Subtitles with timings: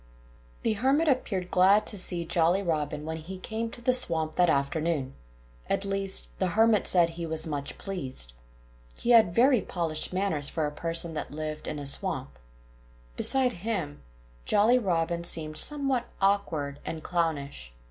[0.63, 4.49] The Hermit appeared glad to see Jolly Robin when he came to the swamp that
[4.49, 5.13] afternoon.
[5.69, 8.33] At least, the Hermit said he was much pleased.
[8.97, 12.39] He had very polished manners for a person that lived in a swamp.
[13.15, 14.01] Beside him,
[14.43, 17.71] Jolly Robin seemed somewhat awkward and clownish.